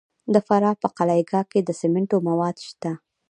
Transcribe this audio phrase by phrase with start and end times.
[0.33, 2.91] د فراه په قلعه کاه کې د سمنټو مواد شته.